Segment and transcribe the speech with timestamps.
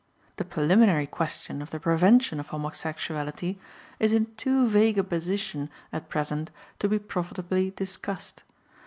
[0.37, 3.57] The preliminary question of the prevention of homosexuality
[3.99, 8.41] is in too vague a position at present to be profitably discussed.